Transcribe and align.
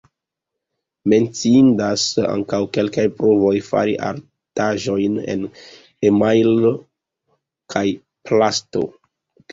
Menciindas 1.11 2.05
ankaŭ 2.29 2.61
kelkaj 2.77 3.05
provoj 3.19 3.53
fari 3.67 3.93
artaĵojn 4.07 5.21
en 5.35 5.45
emajlo 6.11 6.73
kaj 7.77 7.85
plasto. 8.29 8.87